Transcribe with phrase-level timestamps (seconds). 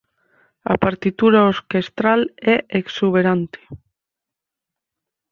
[0.73, 2.21] A partitura orquestral
[2.53, 3.61] é exuberante.